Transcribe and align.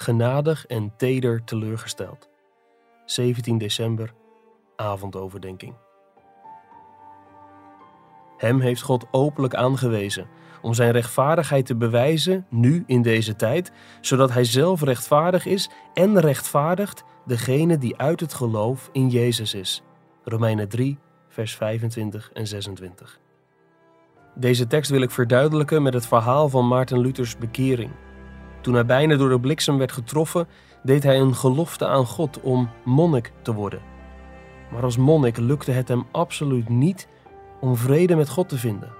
genadig 0.00 0.66
en 0.66 0.92
teder 0.96 1.44
teleurgesteld. 1.44 2.28
17 3.04 3.58
december, 3.58 4.12
avondoverdenking. 4.76 5.74
Hem 8.36 8.60
heeft 8.60 8.82
God 8.82 9.06
openlijk 9.10 9.54
aangewezen 9.54 10.26
om 10.62 10.74
zijn 10.74 10.90
rechtvaardigheid 10.90 11.66
te 11.66 11.76
bewijzen, 11.76 12.46
nu 12.50 12.84
in 12.86 13.02
deze 13.02 13.36
tijd, 13.36 13.72
zodat 14.00 14.32
hij 14.32 14.44
zelf 14.44 14.82
rechtvaardig 14.82 15.46
is 15.46 15.70
en 15.94 16.20
rechtvaardigt 16.20 17.04
degene 17.26 17.78
die 17.78 17.96
uit 17.96 18.20
het 18.20 18.34
geloof 18.34 18.88
in 18.92 19.08
Jezus 19.08 19.54
is. 19.54 19.82
Romeinen 20.24 20.68
3, 20.68 20.98
vers 21.28 21.56
25 21.56 22.30
en 22.32 22.46
26. 22.46 23.20
Deze 24.34 24.66
tekst 24.66 24.90
wil 24.90 25.02
ik 25.02 25.10
verduidelijken 25.10 25.82
met 25.82 25.94
het 25.94 26.06
verhaal 26.06 26.48
van 26.48 26.68
Maarten 26.68 26.98
Luthers 26.98 27.38
bekering. 27.38 27.90
Toen 28.60 28.74
hij 28.74 28.86
bijna 28.86 29.16
door 29.16 29.28
de 29.28 29.40
bliksem 29.40 29.78
werd 29.78 29.92
getroffen, 29.92 30.48
deed 30.82 31.02
hij 31.02 31.20
een 31.20 31.34
gelofte 31.34 31.86
aan 31.86 32.06
God 32.06 32.40
om 32.40 32.70
monnik 32.84 33.32
te 33.42 33.54
worden. 33.54 33.80
Maar 34.72 34.82
als 34.82 34.96
monnik 34.96 35.36
lukte 35.36 35.70
het 35.70 35.88
hem 35.88 36.06
absoluut 36.10 36.68
niet 36.68 37.08
om 37.60 37.76
vrede 37.76 38.16
met 38.16 38.28
God 38.28 38.48
te 38.48 38.58
vinden. 38.58 38.92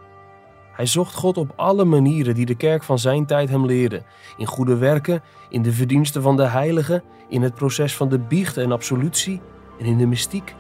Hij 0.73 0.87
zocht 0.87 1.15
God 1.15 1.37
op 1.37 1.53
alle 1.57 1.85
manieren 1.85 2.35
die 2.35 2.47
de 2.47 2.55
kerk 2.55 2.83
van 2.83 2.99
zijn 2.99 3.27
tijd 3.27 3.49
hem 3.49 3.67
leerde: 3.67 4.03
in 4.37 4.47
goede 4.47 4.77
werken, 4.77 5.23
in 5.49 5.63
de 5.63 5.73
verdiensten 5.73 6.23
van 6.23 6.37
de 6.37 6.47
heiligen, 6.47 7.03
in 7.29 7.43
het 7.43 7.55
proces 7.55 7.97
van 7.97 8.09
de 8.09 8.19
biecht 8.19 8.57
en 8.57 8.73
absolutie 8.73 9.41
en 9.79 9.85
in 9.85 9.99
de 9.99 10.07
mystiek. 10.07 10.55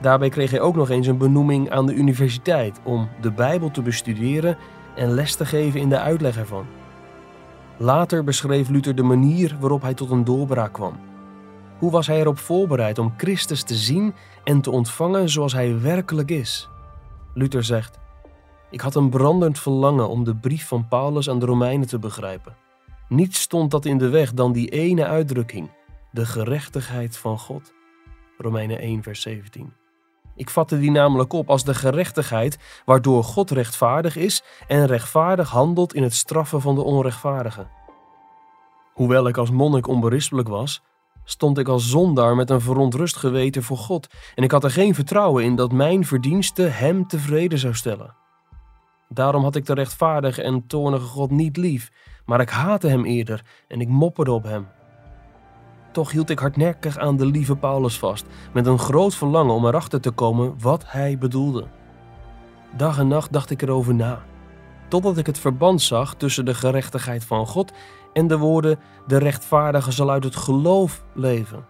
Daarbij 0.00 0.28
kreeg 0.28 0.50
hij 0.50 0.60
ook 0.60 0.76
nog 0.76 0.90
eens 0.90 1.06
een 1.06 1.18
benoeming 1.18 1.70
aan 1.70 1.86
de 1.86 1.94
universiteit 1.94 2.80
om 2.82 3.08
de 3.20 3.32
Bijbel 3.32 3.70
te 3.70 3.82
bestuderen 3.82 4.56
en 4.96 5.10
les 5.10 5.34
te 5.34 5.46
geven 5.46 5.80
in 5.80 5.88
de 5.88 5.98
uitleg 5.98 6.36
ervan. 6.38 6.66
Later 7.78 8.24
beschreef 8.24 8.68
Luther 8.68 8.94
de 8.94 9.02
manier 9.02 9.56
waarop 9.60 9.82
hij 9.82 9.94
tot 9.94 10.10
een 10.10 10.24
doorbraak 10.24 10.72
kwam. 10.72 11.00
Hoe 11.78 11.90
was 11.90 12.06
hij 12.06 12.20
erop 12.20 12.38
voorbereid 12.38 12.98
om 12.98 13.14
Christus 13.16 13.62
te 13.62 13.74
zien 13.74 14.14
en 14.44 14.60
te 14.60 14.70
ontvangen 14.70 15.28
zoals 15.28 15.52
hij 15.52 15.80
werkelijk 15.80 16.30
is? 16.30 16.68
Luther 17.34 17.64
zegt: 17.64 17.98
Ik 18.70 18.80
had 18.80 18.94
een 18.94 19.10
brandend 19.10 19.58
verlangen 19.58 20.08
om 20.08 20.24
de 20.24 20.36
brief 20.36 20.66
van 20.66 20.88
Paulus 20.88 21.30
aan 21.30 21.38
de 21.38 21.46
Romeinen 21.46 21.88
te 21.88 21.98
begrijpen. 21.98 22.56
Niets 23.08 23.40
stond 23.40 23.70
dat 23.70 23.84
in 23.84 23.98
de 23.98 24.08
weg 24.08 24.32
dan 24.32 24.52
die 24.52 24.68
ene 24.68 25.04
uitdrukking: 25.04 25.70
de 26.10 26.26
gerechtigheid 26.26 27.16
van 27.16 27.38
God. 27.38 27.72
Romeinen 28.38 28.78
1, 28.78 29.02
vers 29.02 29.20
17. 29.20 29.72
Ik 30.36 30.50
vatte 30.50 30.78
die 30.78 30.90
namelijk 30.90 31.32
op 31.32 31.50
als 31.50 31.64
de 31.64 31.74
gerechtigheid 31.74 32.58
waardoor 32.84 33.24
God 33.24 33.50
rechtvaardig 33.50 34.16
is 34.16 34.42
en 34.66 34.86
rechtvaardig 34.86 35.50
handelt 35.50 35.94
in 35.94 36.02
het 36.02 36.14
straffen 36.14 36.60
van 36.60 36.74
de 36.74 36.82
onrechtvaardigen. 36.82 37.68
Hoewel 38.92 39.28
ik 39.28 39.36
als 39.36 39.50
monnik 39.50 39.86
onberispelijk 39.88 40.48
was, 40.48 40.82
stond 41.24 41.58
ik 41.58 41.68
als 41.68 41.90
zondaar 41.90 42.36
met 42.36 42.50
een 42.50 42.60
verontrust 42.60 43.16
geweten 43.16 43.62
voor 43.62 43.78
God 43.78 44.08
en 44.34 44.42
ik 44.42 44.50
had 44.50 44.64
er 44.64 44.70
geen 44.70 44.94
vertrouwen 44.94 45.44
in 45.44 45.56
dat 45.56 45.72
mijn 45.72 46.04
verdienste 46.04 46.62
Hem 46.62 47.06
tevreden 47.06 47.58
zou 47.58 47.74
stellen. 47.74 48.14
Daarom 49.08 49.42
had 49.42 49.56
ik 49.56 49.66
de 49.66 49.74
rechtvaardige 49.74 50.42
en 50.42 50.66
toornige 50.66 51.06
God 51.06 51.30
niet 51.30 51.56
lief, 51.56 51.90
maar 52.24 52.40
ik 52.40 52.50
haatte 52.50 52.88
Hem 52.88 53.04
eerder 53.04 53.44
en 53.68 53.80
ik 53.80 53.88
mopperde 53.88 54.32
op 54.32 54.44
Hem. 54.44 54.68
Toch 55.96 56.10
hield 56.10 56.30
ik 56.30 56.38
hardnekkig 56.38 56.98
aan 56.98 57.16
de 57.16 57.26
lieve 57.26 57.56
Paulus 57.56 57.98
vast, 57.98 58.26
met 58.52 58.66
een 58.66 58.78
groot 58.78 59.14
verlangen 59.14 59.54
om 59.54 59.66
erachter 59.66 60.00
te 60.00 60.10
komen 60.10 60.54
wat 60.60 60.84
hij 60.86 61.18
bedoelde. 61.18 61.64
Dag 62.76 62.98
en 62.98 63.08
nacht 63.08 63.32
dacht 63.32 63.50
ik 63.50 63.62
erover 63.62 63.94
na, 63.94 64.22
totdat 64.88 65.16
ik 65.16 65.26
het 65.26 65.38
verband 65.38 65.82
zag 65.82 66.14
tussen 66.14 66.44
de 66.44 66.54
gerechtigheid 66.54 67.24
van 67.24 67.46
God 67.46 67.72
en 68.12 68.26
de 68.26 68.38
woorden: 68.38 68.78
De 69.06 69.16
rechtvaardige 69.16 69.92
zal 69.92 70.10
uit 70.10 70.24
het 70.24 70.36
geloof 70.36 71.04
leven. 71.14 71.64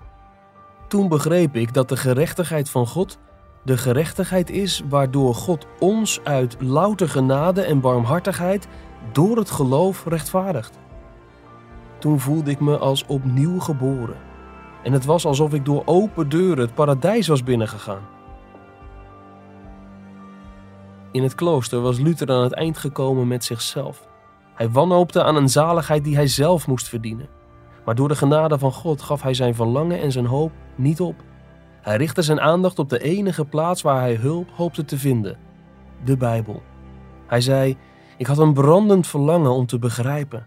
Toen 0.89 1.09
begreep 1.09 1.57
ik 1.57 1.75
dat 1.75 1.89
de 1.89 1.97
gerechtigheid 1.97 2.71
van 2.71 2.87
God 2.87 3.19
de 3.65 3.77
gerechtigheid 3.77 4.51
is 4.51 4.83
waardoor 4.89 5.35
God 5.35 5.67
ons 5.79 6.21
uit 6.25 6.57
louter 6.61 7.09
genade 7.09 7.63
en 7.63 7.81
barmhartigheid 7.81 8.69
door 9.13 9.37
het 9.37 9.51
geloof 9.51 10.05
rechtvaardigt. 10.07 10.79
Toen 11.99 12.21
voelde 12.21 12.51
ik 12.51 12.61
me 12.61 12.79
als 12.79 13.07
opnieuw 13.07 13.59
geboren. 13.59 14.17
En 14.83 14.93
het 14.93 15.05
was 15.05 15.27
alsof 15.27 15.55
ik 15.55 15.65
door 15.65 15.83
open 15.85 16.29
deuren 16.29 16.65
het 16.65 16.75
paradijs 16.75 17.29
was 17.29 17.43
binnengegaan. 17.43 18.03
In 21.13 21.23
het 21.23 21.35
klooster 21.35 21.81
was 21.81 21.99
Luther 21.99 22.31
aan 22.31 22.43
het 22.43 22.53
eind 22.53 22.79
gekomen 22.79 23.29
met 23.29 23.45
zichzelf. 23.45 24.09
Hij 24.55 24.71
wanhoopte 24.71 25.23
aan 25.23 25.37
een 25.37 25.49
zaligheid 25.49 26.05
die 26.05 26.15
hij 26.15 26.27
zelf 26.27 26.67
moest 26.67 26.89
verdienen. 26.89 27.29
Maar 27.85 27.95
door 27.95 28.09
de 28.09 28.17
genade 28.17 28.59
van 28.59 28.73
God 28.73 29.03
gaf 29.03 29.23
hij 29.23 29.35
zijn 29.35 29.55
verlangen 29.55 30.01
en 30.01 30.13
zijn 30.13 30.27
hoop 30.27 30.53
niet 30.75 31.01
op. 31.01 31.15
Hij 31.81 31.97
richtte 31.97 32.23
zijn 32.23 32.41
aandacht 32.41 32.79
op 32.79 32.89
de 32.89 32.99
enige 32.99 33.45
plaats 33.45 33.83
waar 33.83 34.01
hij 34.01 34.15
hulp 34.15 34.49
hoopte 34.55 34.85
te 34.85 34.99
vinden: 34.99 35.39
de 36.05 36.17
Bijbel. 36.17 36.63
Hij 37.27 37.41
zei: 37.41 37.77
Ik 38.17 38.27
had 38.27 38.39
een 38.39 38.53
brandend 38.53 39.07
verlangen 39.07 39.51
om 39.51 39.67
te 39.67 39.79
begrijpen. 39.79 40.47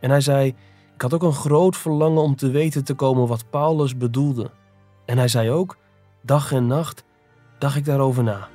En 0.00 0.10
hij 0.10 0.20
zei: 0.20 0.54
ik 0.94 1.02
had 1.02 1.14
ook 1.14 1.22
een 1.22 1.32
groot 1.32 1.76
verlangen 1.76 2.22
om 2.22 2.36
te 2.36 2.50
weten 2.50 2.84
te 2.84 2.94
komen 2.94 3.26
wat 3.26 3.50
Paulus 3.50 3.96
bedoelde. 3.96 4.50
En 5.04 5.18
hij 5.18 5.28
zei 5.28 5.50
ook, 5.50 5.76
dag 6.22 6.52
en 6.52 6.66
nacht 6.66 7.04
dacht 7.58 7.76
ik 7.76 7.84
daarover 7.84 8.22
na. 8.22 8.48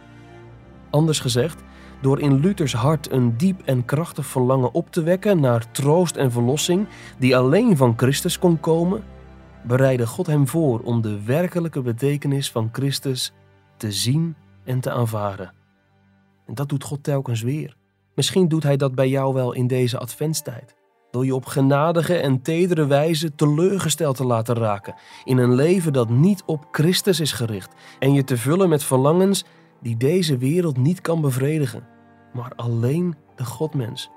Anders 0.90 1.20
gezegd, 1.20 1.64
door 2.02 2.20
in 2.20 2.40
Luthers 2.40 2.74
hart 2.74 3.12
een 3.12 3.38
diep 3.38 3.62
en 3.62 3.86
krachtig 3.86 4.26
verlangen 4.26 4.74
op 4.74 4.92
te 4.92 5.04
wekken 5.04 5.40
naar 5.40 5.72
troost 5.72 6.16
en 6.16 6.32
verlossing 6.32 6.88
die 7.18 7.38
alleen 7.38 7.78
van 7.78 7.94
Christus 7.98 8.40
kon 8.40 8.60
komen, 8.60 9.04
bereidde 9.64 10.08
God 10.08 10.28
hem 10.28 10.48
voor 10.48 10.80
om 10.80 11.02
de 11.02 11.24
werkelijke 11.24 11.82
betekenis 11.82 12.52
van 12.52 12.70
Christus 12.72 13.34
te 13.78 13.92
zien 13.92 14.36
en 14.64 14.80
te 14.80 14.92
aanvaarden. 14.92 15.54
En 16.46 16.54
dat 16.54 16.70
doet 16.70 16.84
God 16.84 17.04
telkens 17.04 17.42
weer. 17.42 17.76
Misschien 18.16 18.48
doet 18.48 18.64
hij 18.64 18.78
dat 18.78 18.96
bij 18.96 19.10
jou 19.10 19.34
wel 19.34 19.54
in 19.54 19.68
deze 19.68 19.98
adventstijd 19.98 20.79
door 21.12 21.26
je 21.26 21.36
op 21.36 21.46
genadige 21.46 22.16
en 22.16 22.42
tedere 22.42 22.86
wijze 22.86 23.36
teleurgesteld 23.36 24.16
te 24.16 24.26
laten 24.26 24.56
raken 24.56 24.96
in 25.24 25.38
een 25.38 25.56
leven 25.56 25.94
dat 25.94 26.10
niet 26.10 26.44
op 26.46 26.68
Christus 26.72 27.20
is 27.20 27.32
gericht 27.32 27.74
en 28.00 28.14
je 28.14 28.24
te 28.24 28.38
vullen 28.38 28.70
met 28.70 28.84
verlangens 28.84 29.46
die 29.82 29.98
deze 29.98 30.38
wereld 30.38 30.78
niet 30.78 31.02
kan 31.02 31.22
bevredigen, 31.22 31.88
maar 32.34 32.52
alleen 32.56 33.16
de 33.36 33.46
Godmens. 33.46 34.10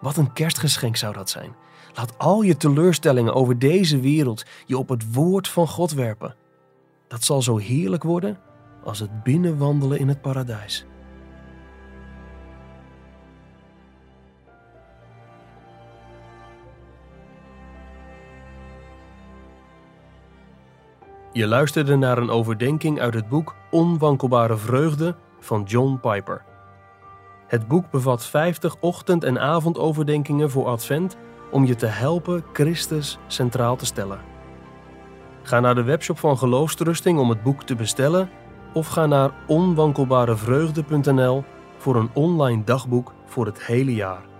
Wat 0.00 0.16
een 0.16 0.32
kerstgeschenk 0.32 0.96
zou 0.96 1.14
dat 1.14 1.30
zijn. 1.30 1.54
Laat 1.94 2.18
al 2.18 2.42
je 2.42 2.56
teleurstellingen 2.56 3.34
over 3.34 3.58
deze 3.58 4.00
wereld 4.00 4.44
je 4.66 4.78
op 4.78 4.88
het 4.88 5.12
woord 5.12 5.48
van 5.48 5.68
God 5.68 5.92
werpen. 5.92 6.34
Dat 7.08 7.24
zal 7.24 7.42
zo 7.42 7.56
heerlijk 7.56 8.02
worden 8.02 8.38
als 8.84 8.98
het 8.98 9.22
binnenwandelen 9.22 9.98
in 9.98 10.08
het 10.08 10.20
paradijs. 10.20 10.86
Je 21.36 21.46
luisterde 21.46 21.96
naar 21.96 22.18
een 22.18 22.30
overdenking 22.30 23.00
uit 23.00 23.14
het 23.14 23.28
boek 23.28 23.54
Onwankelbare 23.70 24.56
Vreugde 24.56 25.16
van 25.40 25.62
John 25.62 25.98
Piper. 26.00 26.44
Het 27.46 27.68
boek 27.68 27.90
bevat 27.90 28.26
50 28.26 28.76
ochtend- 28.80 29.24
en 29.24 29.40
avondoverdenkingen 29.40 30.50
voor 30.50 30.66
Advent 30.66 31.16
om 31.50 31.64
je 31.64 31.74
te 31.74 31.86
helpen 31.86 32.44
Christus 32.52 33.18
centraal 33.26 33.76
te 33.76 33.86
stellen. 33.86 34.20
Ga 35.42 35.60
naar 35.60 35.74
de 35.74 35.82
webshop 35.82 36.18
van 36.18 36.38
Geloofstrusting 36.38 37.18
om 37.18 37.28
het 37.28 37.42
boek 37.42 37.62
te 37.62 37.74
bestellen 37.74 38.30
of 38.72 38.86
ga 38.86 39.06
naar 39.06 39.30
onwankelbarevreugde.nl 39.46 41.44
voor 41.76 41.96
een 41.96 42.10
online 42.12 42.64
dagboek 42.64 43.12
voor 43.26 43.46
het 43.46 43.62
hele 43.62 43.94
jaar. 43.94 44.35